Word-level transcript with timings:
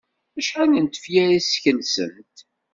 Acḥal 0.39 0.69
n 0.79 0.85
tefyar 0.87 1.29
i 1.37 1.39
skelsent? 1.41 2.37